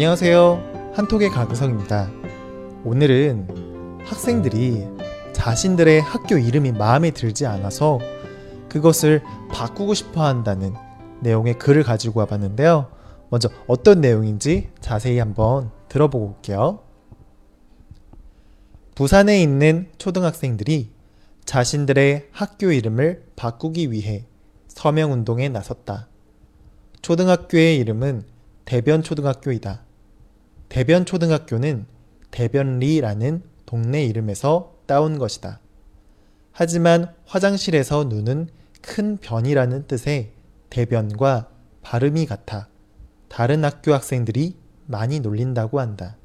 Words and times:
안녕하세요. 0.00 0.92
한톡의 0.94 1.28
강성입니다. 1.28 2.10
오늘은 2.86 4.00
학생들이 4.06 4.88
자신들의 5.34 6.00
학교 6.00 6.38
이름이 6.38 6.72
마음에 6.72 7.10
들지 7.10 7.44
않아서 7.44 7.98
그것을 8.70 9.22
바꾸고 9.52 9.92
싶어 9.92 10.24
한다는 10.24 10.72
내용의 11.20 11.58
글을 11.58 11.82
가지고 11.82 12.20
와봤는데요. 12.20 12.90
먼저 13.28 13.50
어떤 13.66 14.00
내용인지 14.00 14.70
자세히 14.80 15.18
한번 15.18 15.70
들어보고 15.90 16.36
올게요. 16.36 16.80
부산에 18.94 19.42
있는 19.42 19.90
초등학생들이 19.98 20.92
자신들의 21.44 22.28
학교 22.32 22.72
이름을 22.72 23.26
바꾸기 23.36 23.92
위해 23.92 24.24
서명 24.66 25.12
운동에 25.12 25.50
나섰다. 25.50 26.08
초등학교의 27.02 27.76
이름은 27.76 28.24
대변초등학교이다. 28.64 29.89
대변 30.70 31.04
초등학교는 31.04 31.84
대변리라는 32.30 33.42
동네 33.66 34.04
이름에서 34.04 34.76
따온 34.86 35.18
것이다. 35.18 35.58
하지만 36.52 37.12
화장실에서 37.26 38.04
누는 38.04 38.48
큰 38.80 39.16
변이라는 39.16 39.88
뜻의 39.88 40.30
대변과 40.70 41.48
발음이 41.82 42.24
같아 42.26 42.68
다른 43.28 43.64
학교 43.64 43.92
학생들이 43.92 44.54
많이 44.86 45.18
놀린다고 45.18 45.80
한다. 45.80 46.16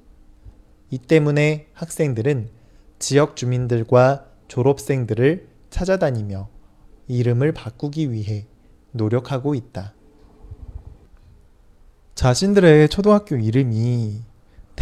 이 0.91 0.99
때문에 0.99 1.67
학생들은 1.73 2.49
지역 2.99 3.35
주민들과 3.35 4.27
졸업생들을 4.47 5.47
찾아다니며 5.71 6.49
이름을 7.07 7.51
바꾸기 7.51 8.11
위해 8.11 8.45
노력하고 8.91 9.55
있다. 9.55 9.95
자신들의 12.13 12.89
초등학교 12.89 13.35
이름이 13.35 14.34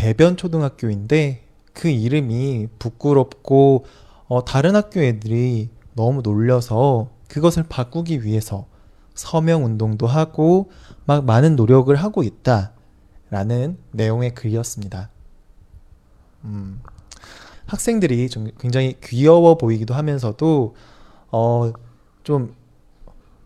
대변 0.03 0.35
초등학교인데 0.35 1.45
그 1.71 1.87
이름이 1.87 2.67
부끄럽고 2.77 3.85
어, 4.27 4.43
다른 4.43 4.75
학교 4.75 5.01
애들이 5.01 5.69
너무 5.93 6.21
놀려서 6.21 7.07
그것을 7.29 7.63
바꾸기 7.69 8.25
위해서 8.25 8.65
서명 9.13 9.63
운동도 9.63 10.05
하고 10.05 10.69
막 11.05 11.23
많은 11.23 11.55
노력을 11.55 11.95
하고 11.95 12.21
있다 12.21 12.73
라는 13.29 13.77
내용의 13.91 14.35
글이었습니다. 14.35 15.09
음, 16.43 16.81
학생들이 17.67 18.27
좀 18.27 18.51
굉장히 18.59 18.97
귀여워 19.01 19.55
보이기도 19.55 19.93
하면서도 19.93 20.75
어, 21.31 21.71
좀 22.23 22.53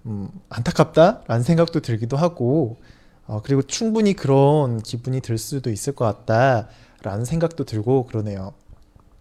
음, 0.08 0.32
안타깝다라는 0.50 1.44
생각도 1.44 1.82
들기도 1.82 2.18
하고 2.18 2.78
어, 3.28 3.42
그리고 3.44 3.62
충분히 3.62 4.14
그런 4.14 4.82
기분이 4.82 5.22
들 5.22 5.38
수도 5.38 5.70
있을 5.70 5.94
것 5.94 6.06
같다라는 6.26 7.26
생각도 7.26 7.66
들고 7.66 8.06
그러네요. 8.06 8.54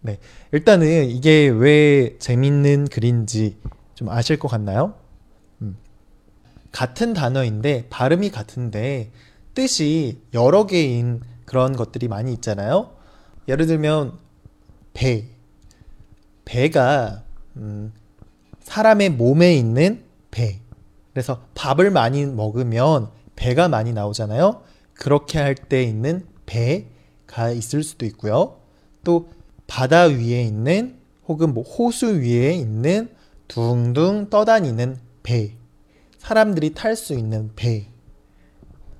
네. 0.00 0.18
일단은 0.52 1.10
이게 1.10 1.48
왜 1.48 2.16
재밌는 2.18 2.86
글인지 2.88 3.56
좀 3.94 4.08
아실 4.08 4.38
것 4.38 4.46
같나요? 4.48 4.94
음. 5.60 5.76
같은 6.70 7.12
단어인데 7.12 7.88
발음이 7.90 8.30
같은데 8.30 9.10
뜻이 9.54 10.20
여러 10.32 10.66
개인 10.66 11.20
그런 11.44 11.74
것들이 11.74 12.06
많이 12.06 12.32
있잖아요. 12.34 12.92
예를 13.48 13.66
들면 13.66 14.12
배. 14.92 15.26
배가 16.44 17.24
음, 17.56 17.92
사람의 18.60 19.10
몸에 19.10 19.56
있는 19.56 20.04
배. 20.30 20.60
그래서 21.12 21.42
밥을 21.54 21.90
많이 21.90 22.24
먹으면 22.26 23.10
배가 23.36 23.68
많이 23.68 23.92
나오잖아요. 23.92 24.62
그렇게 24.94 25.38
할 25.38 25.54
때 25.54 25.82
있는 25.82 26.26
배가 26.46 27.50
있을 27.50 27.82
수도 27.82 28.06
있고요. 28.06 28.58
또 29.04 29.28
바다 29.66 30.04
위에 30.04 30.42
있는 30.42 30.98
혹은 31.28 31.52
뭐 31.54 31.62
호수 31.64 32.20
위에 32.20 32.52
있는 32.54 33.10
둥둥 33.48 34.30
떠다니는 34.30 34.96
배. 35.22 35.56
사람들이 36.18 36.74
탈 36.74 36.96
수 36.96 37.14
있는 37.14 37.50
배. 37.56 37.88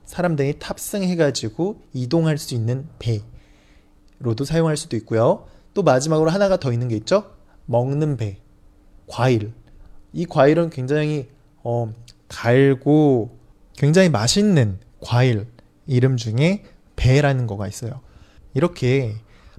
사람들이 0.05 0.59
탑승해가지고 0.59 1.81
이동할 1.93 2.39
수 2.39 2.55
있는 2.55 2.87
배로도 2.99 4.45
사용할 4.45 4.77
수도 4.77 4.97
있고요. 4.99 5.47
또 5.75 5.83
마지막으로 5.83 6.31
하나가 6.31 6.59
더 6.59 6.73
있는 6.73 6.89
게 6.89 6.97
있죠? 6.97 7.33
먹는 7.67 8.17
배. 8.17 8.39
과일. 9.09 9.53
이 10.13 10.25
과일은 10.25 10.71
굉장히 10.71 11.29
어, 11.65 11.93
달고 12.29 13.36
굉장히 13.77 14.09
맛있는 14.09 14.79
과일 15.01 15.47
이름 15.87 16.17
중에 16.17 16.65
배라는 16.97 17.47
거가 17.47 17.69
있어요. 17.69 18.01
이렇게 18.55 19.17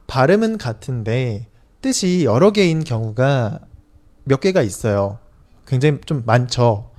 발음은 0.07 0.57
같은데 0.57 1.47
뜻이 1.81 2.25
여러 2.25 2.51
개인 2.51 2.83
경우가 2.83 3.59
몇 4.23 4.39
개가 4.39 4.61
있어요. 4.61 5.19
굉장히 5.65 5.99
좀 6.05 6.23
많죠. 6.25 6.91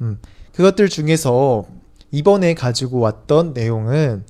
음, 0.00 0.20
그것들 0.52 0.88
중에서 0.88 1.64
이번에 2.10 2.54
가지고 2.54 3.00
왔던 3.00 3.52
내용은 3.52 4.24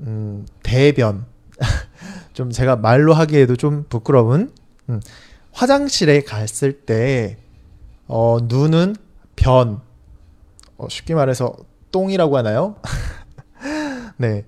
음, 0.00 0.46
대변. 0.62 1.26
좀 2.32 2.50
제가 2.50 2.76
말로 2.76 3.12
하기에도 3.12 3.56
좀 3.56 3.84
부끄러운 3.88 4.52
음, 4.88 5.00
화장실에 5.52 6.22
갔을 6.22 6.72
때 6.72 7.36
어, 8.06 8.38
눈은 8.42 8.96
변. 9.36 9.80
어, 10.82 10.88
쉽게 10.88 11.14
말해서 11.14 11.54
똥이라고 11.92 12.36
하나요? 12.36 12.74
네. 14.18 14.44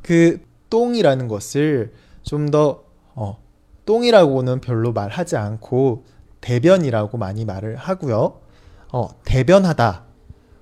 그 0.00 0.40
똥이라는 0.70 1.28
것을 1.28 1.92
좀더 2.22 2.84
어, 3.14 3.38
똥이라고는 3.84 4.60
별로 4.62 4.92
말하지 4.92 5.36
않고 5.36 6.04
대변이라고 6.40 7.18
많이 7.18 7.44
말을 7.44 7.76
하고요. 7.76 8.40
어, 8.92 9.08
대변하다 9.24 10.04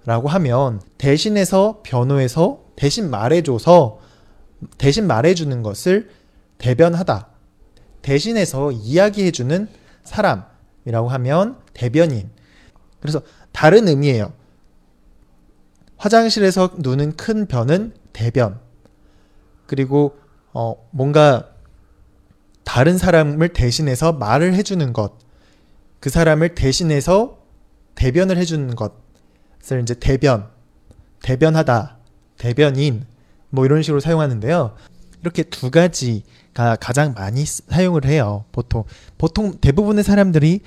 라고 0.04 0.28
하면 0.28 0.80
대신해서 0.96 1.80
변호해서 1.84 2.64
대신 2.74 3.10
말해줘서 3.10 4.00
대신 4.76 5.06
말해주는 5.06 5.62
것을 5.62 6.10
대변하다. 6.58 7.28
대신해서 8.02 8.72
이야기해주는 8.72 9.68
사람이라고 10.02 11.08
하면 11.08 11.58
대변인. 11.74 12.30
그래서 13.00 13.22
다른 13.52 13.86
의미예요. 13.86 14.32
화장실에서 15.98 16.70
누는 16.78 17.16
큰 17.16 17.46
변은 17.46 17.92
대변. 18.12 18.58
그리고 19.66 20.16
어, 20.52 20.74
뭔가 20.90 21.50
다른 22.64 22.98
사람을 22.98 23.50
대신해서 23.50 24.12
말을 24.12 24.54
해주는 24.54 24.92
것. 24.92 25.12
그 26.00 26.10
사람을 26.10 26.54
대신해서 26.54 27.38
대변을 27.94 28.36
해주는 28.38 28.74
것을 28.76 29.82
이제 29.82 29.94
대변, 29.94 30.48
대변하다, 31.22 31.98
대변인, 32.38 33.04
뭐 33.50 33.64
이런 33.64 33.82
식으로 33.82 34.00
사용하는데요. 34.00 34.76
이렇게 35.22 35.42
두 35.42 35.70
가지가 35.70 36.76
가장 36.76 37.14
많이 37.14 37.44
사용을 37.44 38.04
해요. 38.04 38.44
보통 38.52 38.84
보통 39.16 39.58
대부분의 39.60 40.04
사람들이 40.04 40.60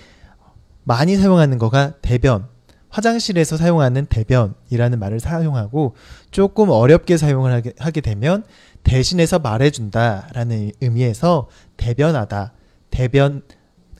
많이 0.83 1.15
사용하는 1.15 1.57
거가 1.57 1.93
대변, 2.01 2.47
화장실에서 2.91 3.57
사용하는 3.57 4.06
대변이라는 4.06 5.00
말을 5.00 5.19
사용하고 5.19 5.96
조금 6.29 6.70
어렵게 6.70 7.17
사용을 7.17 7.64
하게, 7.79 8.02
되면 8.02 8.43
대신해서 8.84 9.40
말해준다라는 9.40 10.72
의미에서 10.82 11.47
대변하다, 11.78 12.53
대변 12.90 13.41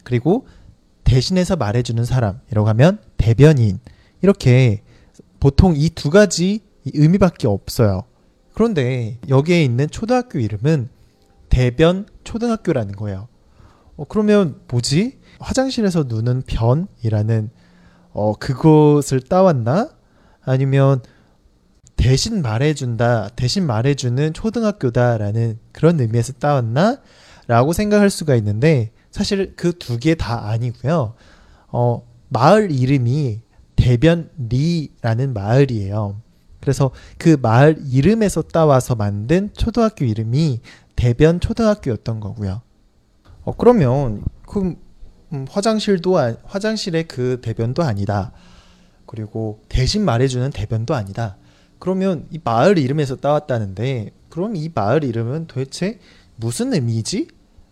그리고 0.04 0.46
대신해서 1.04 1.56
말해주는 1.56 2.04
사람이라고 2.06 2.68
하면 2.70 3.00
대변인 3.18 3.80
이렇게 4.22 4.84
보통 5.40 5.74
이 5.76 5.90
두 5.90 6.10
가지 6.10 6.60
의미밖에 6.86 7.48
없어요. 7.48 8.04
그런데 8.54 9.20
여기에 9.30 9.64
있는 9.64 9.90
초등학교 9.90 10.40
이름은 10.40 10.90
대변 11.50 12.06
초등학교라는 12.24 12.96
거예요. 12.96 13.28
어, 13.96 14.06
그러면 14.06 14.60
뭐지? 14.68 15.20
화장실에서 15.40 16.06
누는 16.08 16.44
변이라는 16.46 17.50
어, 18.14 18.34
그것을 18.34 19.22
따왔나? 19.22 19.90
아니면 20.44 21.02
대신 21.96 22.42
말해준다, 22.42 23.30
대신 23.36 23.66
말해주는 23.66 24.34
초등학교다라는 24.34 25.60
그런 25.72 26.00
의미에서 26.00 26.34
따왔나? 26.34 27.00
라고 27.48 27.74
생각할 27.74 28.10
수가 28.10 28.36
있는데, 28.36 28.92
사실 29.12 29.56
그 29.56 29.74
두 29.74 29.98
개 30.00 30.16
다 30.16 30.48
아니고요. 30.50 31.14
어, 31.68 32.08
마을 32.30 32.72
이름이 32.72 33.42
대변리라는 33.76 35.34
마을이에요. 35.34 36.22
그래서 36.60 36.92
그 37.18 37.38
마을 37.42 37.78
이름에서 37.92 38.44
따와서 38.44 38.96
만든 38.96 39.50
초등학교 39.54 40.06
이름이 40.06 40.62
대변 40.96 41.40
초등학교였던 41.40 42.20
거고요. 42.20 42.62
어, 43.44 43.56
그러면 43.58 44.24
그 44.48 44.76
음, 45.34 45.46
화장실도 45.50 46.18
화장실의 46.44 47.08
그 47.08 47.40
대변도 47.42 47.84
아니다. 47.84 48.32
그리고 49.06 49.62
대신 49.70 50.04
말해주는 50.04 50.52
대변도 50.52 50.94
아니다. 50.94 51.38
그러면 51.80 52.28
이 52.32 52.40
마을 52.44 52.78
이름에서 52.78 53.16
따왔다는데 53.18 54.12
그럼 54.30 54.56
이 54.56 54.70
마을 54.74 55.04
이름은 55.04 55.48
도대체 55.48 56.00
무슨 56.36 56.74
의미지? 56.74 57.28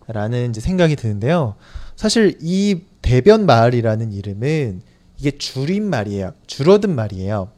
라는 0.06 0.50
이제 0.50 0.60
생각이 0.60 0.96
드는데요. 0.96 1.54
사실 1.96 2.36
이 2.40 2.82
대변 3.00 3.46
마을이라는 3.46 4.12
이름은 4.12 4.82
이게 5.18 5.30
줄임 5.30 5.84
말이에요. 5.84 6.32
줄어든 6.46 6.94
말이에요. 6.94 7.50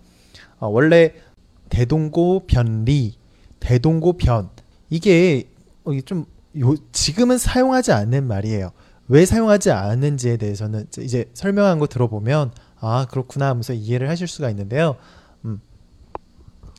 어, 0.59 0.69
원래 0.69 1.15
대동고 1.71 2.47
변리, 2.47 3.15
대동고 3.61 4.19
변 4.19 4.51
이게 4.91 5.49
어, 5.85 5.93
좀 6.05 6.27
요, 6.61 6.75
지금은 6.93 7.39
사용하지 7.39 7.93
않는 7.93 8.27
말이에요. 8.27 8.73
왜 9.13 9.27
사용하지 9.27 9.71
않는지에 9.71 10.39
대해서는 10.39 10.87
이제 11.01 11.31
설명한 11.35 11.79
거 11.79 11.87
들어보면 11.87 12.51
아 12.81 13.07
그렇구나 13.11 13.49
하면서 13.49 13.75
이해를 13.75 14.09
하실 14.09 14.27
수가 14.27 14.49
있는데요. 14.49 14.97
음. 15.45 15.61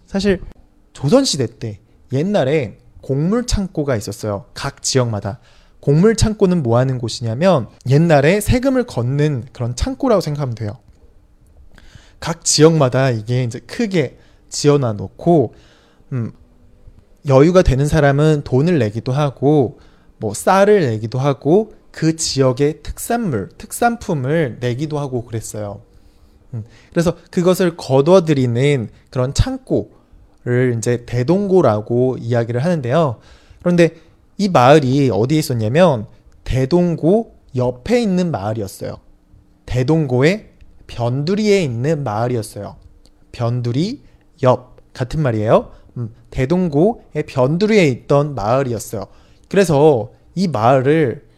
사실 0.07 0.41
조선 0.93 1.25
시대 1.25 1.45
때 1.45 1.79
옛날에 2.11 2.79
곡물 3.01 3.45
창고가 3.45 3.95
있었어요. 3.95 4.45
각 4.55 4.81
지역마다. 4.81 5.41
곡물 5.79 6.15
창고는 6.15 6.63
뭐 6.63 6.79
하는 6.79 6.97
곳이냐면 6.97 7.67
옛날에 7.87 8.41
세금을 8.41 8.85
걷는 8.87 9.49
그런 9.53 9.75
창고라고 9.75 10.19
생각하면 10.19 10.55
돼요. 10.55 10.79
각 12.19 12.43
지역마다 12.43 13.11
이게 13.11 13.43
이제 13.43 13.59
크게 13.59 14.17
지어놔 14.49 14.93
놓고 14.93 15.53
음, 16.13 16.31
여유가 17.27 17.61
되는 17.61 17.85
사람은 17.85 18.41
돈을 18.43 18.79
내기도 18.79 19.11
하고 19.11 19.77
뭐 20.17 20.33
쌀을 20.33 20.79
내기도 20.79 21.19
하고 21.19 21.82
그 21.93 22.15
지역의 22.15 22.81
특산물, 22.81 23.49
특산품을 23.55 24.57
내기도 24.59 24.97
하고 24.97 25.23
그랬어요. 25.23 25.81
음, 26.55 26.65
그래서 26.89 27.15
그것을 27.29 27.77
거둬들이는 27.77 28.89
그런 29.11 29.33
창고를 29.35 30.75
이제 30.75 31.05
대동고라고 31.05 32.17
이야기를 32.19 32.63
하는데요. 32.63 33.19
그런데 33.59 33.95
이 34.39 34.49
마을이 34.49 35.11
어디에 35.13 35.37
있었냐면 35.37 36.07
대동고 36.43 37.35
옆에 37.55 38.01
있는 38.01 38.31
마을이었어요. 38.31 38.97
대동고의 39.67 40.49
변두리에 40.87 41.63
있는 41.63 42.03
마을이었어요. 42.03 42.75
변두리 43.31 44.01
옆 44.41 44.77
같은 44.93 45.21
말이에요. 45.21 45.71
음, 45.97 46.15
대동고의 46.31 47.23
변두리에 47.27 47.87
있던 47.87 48.33
마을이었어요. 48.33 49.05
그래서 49.47 50.11
이 50.33 50.47
마을을 50.47 51.32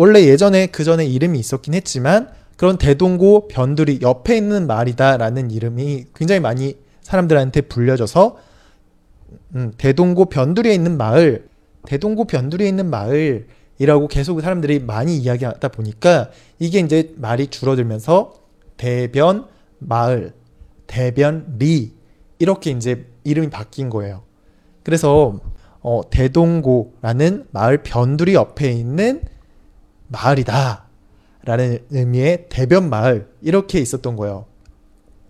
원래 0.00 0.22
예전에 0.22 0.68
그 0.68 0.82
전에 0.82 1.04
이름이 1.04 1.38
있었긴 1.38 1.74
했지만 1.74 2.30
그런 2.56 2.78
대동고 2.78 3.48
변두리 3.48 3.98
옆에 4.00 4.34
있는 4.34 4.66
마을이다라는 4.66 5.50
이름이 5.50 6.06
굉장히 6.14 6.40
많이 6.40 6.78
사람들한테 7.02 7.60
불려져서 7.60 8.38
음, 9.56 9.72
대동고 9.76 10.30
변두리에 10.30 10.72
있는 10.72 10.96
마을 10.96 11.46
대동고 11.84 12.24
변두리에 12.24 12.66
있는 12.66 12.88
마을이라고 12.88 14.08
계속 14.08 14.40
사람들이 14.40 14.78
많이 14.78 15.18
이야기하다 15.18 15.68
보니까 15.68 16.30
이게 16.58 16.78
이제 16.78 17.12
말이 17.18 17.48
줄어들면서 17.48 18.32
대변 18.78 19.48
마을, 19.80 20.32
대변 20.86 21.56
리 21.58 21.92
이렇게 22.38 22.70
이제 22.70 23.04
이름이 23.24 23.50
바뀐 23.50 23.90
거예요. 23.90 24.22
그래서 24.82 25.40
어, 25.82 26.00
대동고라는 26.08 27.48
마을 27.50 27.82
변두리 27.82 28.32
옆에 28.32 28.72
있는 28.72 29.20
마을이다. 30.10 30.84
라는 31.44 31.78
의미의 31.90 32.46
대변 32.50 32.90
마을 32.90 33.28
이렇게 33.40 33.80
있었던 33.80 34.16
거예요. 34.16 34.44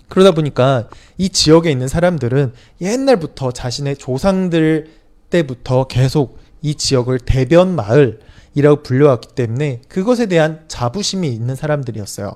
그러다 0.09 0.33
보니까 0.33 0.89
이 1.19 1.29
지역에 1.29 1.71
있는 1.71 1.87
사람들은 1.87 2.53
옛날부터 2.81 3.53
자신의 3.53 3.97
조상들 3.97 4.91
때부터 5.31 5.85
계속 5.85 6.39
이 6.63 6.75
지역을 6.75 7.21
대변 7.21 7.77
마을이라고 7.77 8.83
불려왔기 8.83 9.29
때문에 9.35 9.83
그것에 9.89 10.27
대한 10.27 10.65
자부심이 10.67 11.29
있는 11.29 11.55
사람들이었어요. 11.55 12.33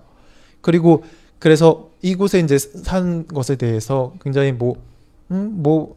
그리고 0.60 1.02
그래서 1.40 1.90
이곳에 2.00 2.38
이제 2.38 2.56
산 2.58 3.26
것에 3.26 3.56
대해서 3.56 4.14
굉장히 4.22 4.52
뭐, 4.52 4.76
음, 5.30 5.62
뭐, 5.62 5.96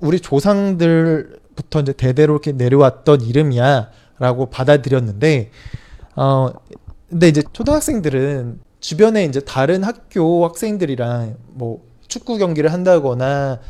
우리 0.00 0.20
조상들부터 0.20 1.80
이제 1.80 1.92
대대로 1.92 2.34
이렇게 2.34 2.52
내려왔던 2.52 3.22
이름이야 3.22 3.90
라고 4.18 4.46
받아들였는데, 4.46 5.50
어, 6.16 6.50
근데 7.08 7.28
이제 7.28 7.42
초등학생들은 7.52 8.60
주변에 8.80 9.24
이제 9.24 9.40
다른 9.40 9.84
학교 9.84 10.44
학생들이랑 10.44 11.36
뭐 11.48 11.84
축구 12.08 12.38
경기를 12.38 12.72
한다거나 12.72 13.60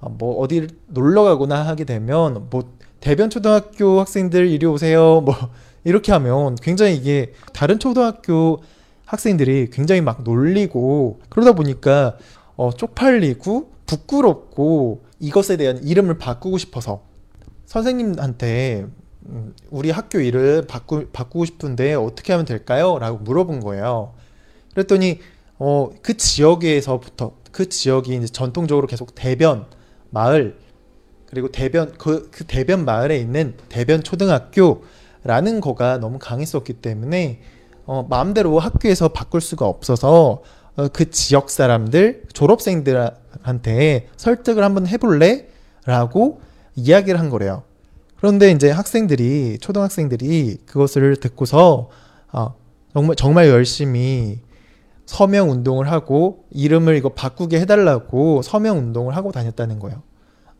어, 0.00 0.08
뭐 0.10 0.38
어디 0.38 0.68
놀러 0.86 1.22
가거나 1.22 1.66
하게 1.66 1.84
되면 1.84 2.48
뭐 2.50 2.74
대변 3.00 3.30
초등학교 3.30 4.00
학생들 4.00 4.48
이리 4.48 4.66
오세요 4.66 5.20
뭐 5.20 5.34
이렇게 5.84 6.12
하면 6.12 6.56
굉장히 6.56 6.96
이게 6.96 7.32
다른 7.52 7.78
초등학교 7.78 8.58
학생들이 9.04 9.70
굉장히 9.70 10.00
막 10.00 10.24
놀리고 10.24 11.20
그러다 11.28 11.52
보니까 11.52 12.16
어 12.56 12.72
쪽팔리고 12.72 13.70
부끄럽고 13.86 15.04
이것에 15.20 15.56
대한 15.56 15.82
이름을 15.82 16.18
바꾸고 16.18 16.58
싶어서 16.58 17.02
선생님한테 17.66 18.86
음, 18.88 19.05
우리 19.70 19.90
학교 19.90 20.20
이름 20.20 20.66
바꾸, 20.66 21.06
바꾸고 21.12 21.44
싶은데 21.44 21.94
어떻게 21.94 22.32
하면 22.32 22.46
될까요? 22.46 22.98
라고 22.98 23.18
물어본 23.18 23.60
거예요. 23.60 24.14
그랬더니 24.72 25.20
어, 25.58 25.90
그 26.02 26.16
지역에서부터 26.16 27.32
그 27.50 27.68
지역이 27.68 28.14
이제 28.14 28.26
전통적으로 28.26 28.86
계속 28.86 29.14
대변 29.14 29.66
마을 30.10 30.58
그리고 31.26 31.50
대변 31.50 31.92
그, 31.98 32.30
그 32.30 32.44
대변 32.44 32.84
마을에 32.84 33.18
있는 33.18 33.54
대변 33.68 34.02
초등학교라는 34.02 35.60
거가 35.60 35.98
너무 35.98 36.18
강했었기 36.18 36.74
때문에 36.74 37.40
어, 37.86 38.06
마음대로 38.08 38.58
학교에서 38.58 39.08
바꿀 39.08 39.40
수가 39.40 39.66
없어서 39.66 40.42
어, 40.76 40.88
그 40.88 41.10
지역 41.10 41.50
사람들 41.50 42.24
졸업생들한테 42.32 44.08
설득을 44.16 44.62
한번 44.62 44.86
해볼래? 44.86 45.48
라고 45.86 46.40
이야기를 46.74 47.18
한 47.18 47.30
거래요. 47.30 47.62
그런데 48.26 48.50
이제 48.50 48.72
학생들이 48.72 49.58
초등학생들이 49.60 50.56
그것을 50.66 51.14
듣고서 51.14 51.90
어, 52.32 52.56
정말 52.92 53.14
정말 53.14 53.48
열심히 53.48 54.40
서명 55.06 55.52
운동을 55.52 55.92
하고 55.92 56.44
이름을 56.50 56.96
이거 56.96 57.10
바꾸게 57.10 57.60
해달라고 57.60 58.42
서명 58.42 58.78
운동을 58.78 59.14
하고 59.14 59.30
다녔다는 59.30 59.78
거예요. 59.78 60.02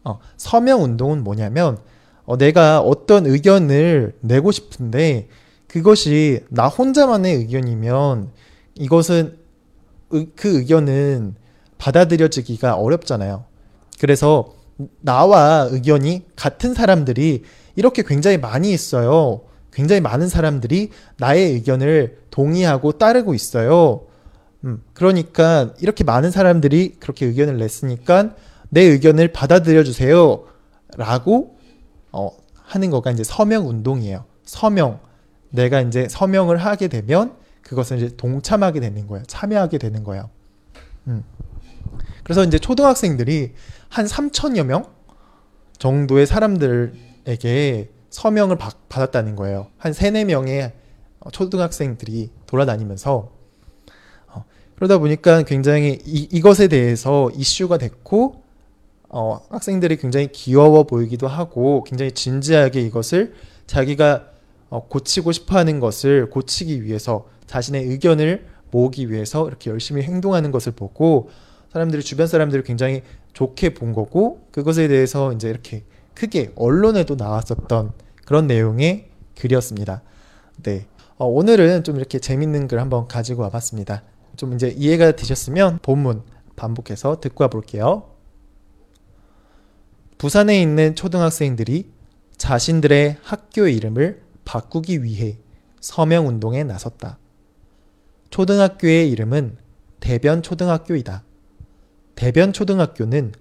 어, 0.04 0.20
서명 0.36 0.84
운동은 0.84 1.24
뭐냐면 1.24 1.78
어, 2.24 2.38
내가 2.38 2.80
어떤 2.80 3.26
의견을 3.26 4.16
내고 4.20 4.52
싶은데 4.52 5.26
그것이 5.66 6.44
나 6.48 6.68
혼자만의 6.68 7.34
의견이면 7.34 8.30
이것은 8.76 9.38
의, 10.10 10.28
그 10.36 10.58
의견은 10.58 11.34
받아들여지기가 11.78 12.76
어렵잖아요. 12.76 13.44
그래서 13.98 14.54
나와 15.00 15.68
의견이 15.70 16.24
같은 16.36 16.74
사람들이 16.74 17.44
이렇게 17.76 18.02
굉장히 18.02 18.38
많이 18.38 18.72
있어요. 18.72 19.42
굉장히 19.72 20.00
많은 20.00 20.28
사람들이 20.28 20.90
나의 21.18 21.52
의견을 21.52 22.18
동의하고 22.30 22.92
따르고 22.92 23.34
있어요. 23.34 24.06
음, 24.64 24.82
그러니까 24.94 25.74
이렇게 25.80 26.02
많은 26.02 26.30
사람들이 26.30 26.96
그렇게 26.98 27.26
의견을 27.26 27.58
냈으니까 27.58 28.34
내 28.70 28.82
의견을 28.82 29.32
받아들여 29.32 29.84
주세요. 29.84 30.44
라고 30.96 31.56
어, 32.12 32.30
하는 32.54 32.90
거가 32.90 33.10
이제 33.10 33.22
서명 33.22 33.68
운동이에요. 33.68 34.24
서명. 34.44 35.00
내가 35.50 35.80
이제 35.80 36.08
서명을 36.08 36.56
하게 36.56 36.88
되면 36.88 37.34
그것을 37.62 37.98
이제 37.98 38.16
동참하게 38.16 38.80
되는 38.80 39.06
거예요. 39.06 39.24
참여하게 39.26 39.78
되는 39.78 40.04
거예요. 40.04 40.30
음. 41.08 41.22
그래서 42.24 42.44
이제 42.44 42.58
초등학생들이 42.58 43.52
한 43.88 44.06
3천여 44.06 44.64
명 44.64 44.84
정도의 45.78 46.26
사람들에게 46.26 47.90
서명을 48.10 48.56
받, 48.56 48.88
받았다는 48.88 49.36
거예요. 49.36 49.68
한 49.76 49.92
3, 49.92 50.14
4명의 50.14 50.72
초등학생들이 51.32 52.30
돌아다니면서 52.46 53.32
어, 54.28 54.44
그러다 54.76 54.98
보니까 54.98 55.42
굉장히 55.42 55.98
이, 56.04 56.28
이것에 56.30 56.68
대해서 56.68 57.30
이슈가 57.34 57.78
됐고 57.78 58.42
어, 59.08 59.40
학생들이 59.50 59.96
굉장히 59.96 60.28
귀여워 60.32 60.84
보이기도 60.84 61.28
하고 61.28 61.84
굉장히 61.84 62.12
진지하게 62.12 62.80
이것을 62.82 63.34
자기가 63.66 64.30
어, 64.68 64.88
고치고 64.88 65.32
싶어하는 65.32 65.80
것을 65.80 66.30
고치기 66.30 66.84
위해서 66.84 67.26
자신의 67.46 67.84
의견을 67.84 68.46
모으기 68.70 69.10
위해서 69.10 69.46
이렇게 69.46 69.70
열심히 69.70 70.02
행동하는 70.02 70.50
것을 70.50 70.72
보고 70.72 71.30
사람들이 71.76 72.02
주변 72.02 72.26
사람들을 72.26 72.64
굉장히 72.64 73.02
좋게 73.34 73.74
본 73.74 73.92
거고 73.92 74.48
그것에 74.50 74.88
대해서 74.88 75.34
이제 75.34 75.50
이렇게 75.50 75.84
크게 76.14 76.52
언론에도 76.56 77.16
나왔었던 77.16 77.92
그런 78.24 78.46
내용의 78.46 79.10
글이었습니다. 79.38 80.00
네. 80.62 80.86
어, 81.18 81.26
오늘은 81.26 81.84
좀 81.84 81.96
이렇게 81.96 82.18
재밌는 82.18 82.66
글 82.66 82.80
한번 82.80 83.08
가지고 83.08 83.42
와봤습니다. 83.42 84.02
좀 84.36 84.54
이제 84.54 84.68
이해가 84.68 85.12
되셨으면 85.12 85.80
본문 85.82 86.22
반복해서 86.56 87.20
듣고 87.20 87.44
와볼게요. 87.44 88.10
부산에 90.16 90.58
있는 90.60 90.94
초등학생들이 90.94 91.90
자신들의 92.38 93.18
학교 93.22 93.68
이름을 93.68 94.22
바꾸기 94.46 95.02
위해 95.02 95.36
서명 95.82 96.26
운동에 96.26 96.64
나섰다. 96.64 97.18
초등학교의 98.30 99.10
이름은 99.10 99.58
대변 100.00 100.42
초등학교이다. 100.42 101.25
대변 102.16 102.52
초등학교는 102.52 103.32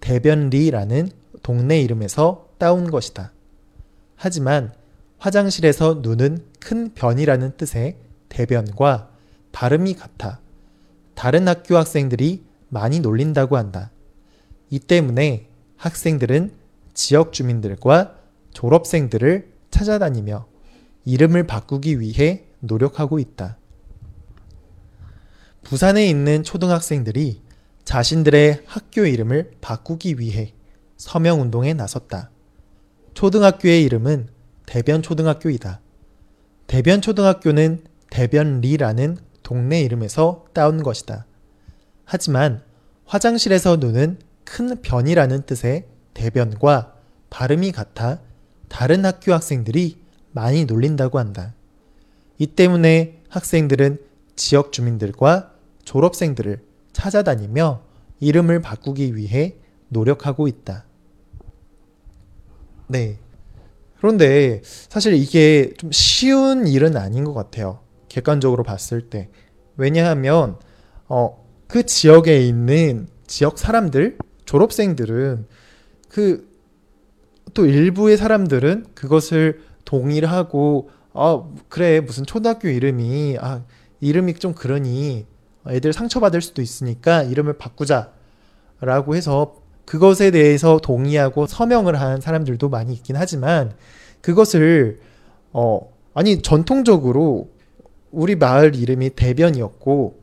대변리라는 0.00 1.10
동네 1.42 1.80
이름에서 1.80 2.50
따온 2.58 2.90
것이다. 2.90 3.32
하지만 4.16 4.72
화장실에서 5.18 6.00
누는 6.02 6.44
큰 6.60 6.92
변이라는 6.94 7.56
뜻의 7.56 7.96
대변과 8.28 9.10
발음이 9.50 9.94
같아 9.94 10.40
다른 11.14 11.48
학교 11.48 11.76
학생들이 11.76 12.44
많이 12.68 13.00
놀린다고 13.00 13.56
한다. 13.56 13.90
이 14.70 14.78
때문에 14.78 15.48
학생들은 15.76 16.52
지역 16.92 17.32
주민들과 17.32 18.18
졸업생들을 18.52 19.52
찾아다니며 19.70 20.46
이름을 21.06 21.46
바꾸기 21.46 21.98
위해 21.98 22.44
노력하고 22.60 23.18
있다. 23.18 23.56
부산에 25.62 26.06
있는 26.06 26.42
초등학생들이 26.42 27.47
자신들의 27.88 28.64
학교 28.66 29.06
이름을 29.06 29.52
바꾸기 29.62 30.16
위해 30.18 30.52
서명 30.98 31.40
운동에 31.40 31.72
나섰다. 31.72 32.30
초등학교의 33.14 33.82
이름은 33.82 34.28
대변 34.66 35.00
초등학교이다. 35.00 35.80
대변 36.66 37.00
초등학교는 37.00 37.84
대변리라는 38.10 39.16
동네 39.42 39.80
이름에서 39.80 40.44
따온 40.52 40.82
것이다. 40.82 41.24
하지만 42.04 42.62
화장실에서 43.06 43.76
누는 43.76 44.18
큰 44.44 44.82
변이라는 44.82 45.46
뜻의 45.46 45.86
대변과 46.12 46.94
발음이 47.30 47.72
같아 47.72 48.20
다른 48.68 49.06
학교 49.06 49.32
학생들이 49.32 49.96
많이 50.32 50.66
놀린다고 50.66 51.18
한다. 51.18 51.54
이 52.36 52.48
때문에 52.48 53.22
학생들은 53.30 53.98
지역 54.36 54.72
주민들과 54.72 55.54
졸업생들을 55.86 56.67
찾아다니며 56.98 57.82
이름을 58.20 58.60
바꾸기 58.60 59.16
위해 59.16 59.56
노력하고 59.88 60.48
있다. 60.48 60.84
네. 62.88 63.18
그런데 63.98 64.60
사실 64.64 65.14
이게 65.14 65.72
좀 65.78 65.90
쉬운 65.92 66.66
일은 66.66 66.96
아닌 66.96 67.24
것 67.24 67.34
같아요. 67.34 67.80
객관적으로 68.08 68.62
봤을 68.62 69.08
때. 69.10 69.28
왜냐하면, 69.76 70.58
어, 71.08 71.44
그 71.66 71.84
지역에 71.84 72.40
있는 72.44 73.08
지역 73.26 73.58
사람들, 73.58 74.18
졸업생들은 74.44 75.46
그 76.08 76.48
또 77.54 77.66
일부의 77.66 78.16
사람들은 78.16 78.86
그것을 78.94 79.62
동의를 79.84 80.30
하고, 80.30 80.90
아, 81.12 81.42
그래, 81.68 82.00
무슨 82.00 82.24
초등학교 82.24 82.68
이름이, 82.68 83.36
아, 83.40 83.64
이름이 84.00 84.34
좀 84.34 84.54
그러니 84.54 85.26
애들 85.66 85.92
상처받을 85.92 86.40
수도 86.40 86.62
있으니까 86.62 87.22
이름을 87.22 87.58
바꾸자. 87.58 88.12
라고 88.80 89.16
해서 89.16 89.56
그것에 89.84 90.30
대해서 90.30 90.78
동의하고 90.78 91.46
서명을 91.46 92.00
한 92.00 92.20
사람들도 92.20 92.68
많이 92.68 92.92
있긴 92.92 93.16
하지만 93.16 93.72
그것을 94.20 95.00
어 95.52 95.80
아니 96.14 96.42
전통적으로 96.42 97.50
우리 98.10 98.36
마을 98.36 98.76
이름이 98.76 99.10
대변이었고 99.10 100.18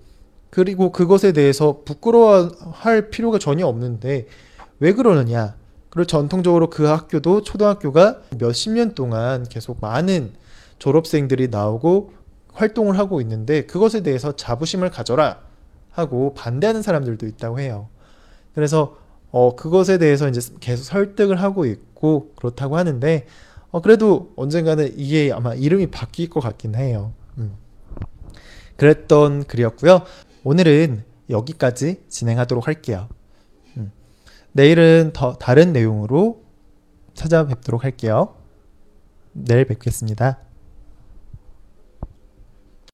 그리고 0.49 0.91
그것에 0.91 1.33
대해서 1.33 1.81
부끄러워할 1.83 3.09
필요가 3.09 3.39
전혀 3.39 3.67
없는데 3.67 4.27
왜 4.79 4.93
그러느냐? 4.93 5.55
그리고 5.89 6.07
전통적으로 6.07 6.69
그 6.69 6.83
학교도 6.83 7.43
초등학교가 7.43 8.21
몇십 8.37 8.73
년 8.73 8.95
동안 8.95 9.45
계속 9.49 9.79
많은 9.81 10.31
졸업생들이 10.79 11.47
나오고 11.49 12.13
활동을 12.55 12.97
하고 12.97 13.21
있는데 13.21 13.65
그것에 13.65 14.01
대해서 14.01 14.35
자부심을 14.35 14.89
가져라 14.89 15.41
하고 15.91 16.33
반대하는 16.33 16.81
사람들도 16.81 17.27
있다고 17.27 17.59
해요. 17.59 17.89
그래서 18.53 18.97
어 19.31 19.55
그것에 19.55 19.97
대해서 19.97 20.27
이제 20.29 20.41
계속 20.59 20.83
설득을 20.83 21.41
하고 21.41 21.65
있고 21.65 22.31
그렇다고 22.35 22.77
하는데 22.77 23.27
어 23.71 23.81
그래도 23.81 24.31
언젠가는 24.35 24.93
이게 24.97 25.31
아마 25.33 25.53
이름이 25.53 25.88
바뀔 25.88 26.29
것 26.29 26.39
같긴 26.39 26.75
해요. 26.75 27.13
음. 27.38 27.55
그랬던 28.77 29.45
글이었고요. 29.45 30.01
오늘은 30.43 31.03
여기까지 31.29 32.03
진행하도록 32.07 32.67
할게요. 32.67 33.09
음. 33.77 33.91
내일은 34.53 35.12
더 35.13 35.33
다른 35.33 35.74
내용으로 35.74 36.43
찾아뵙도록 37.13 37.83
할게요. 37.83 38.35
내일 39.33 39.65
뵙겠습니다. 39.65 40.44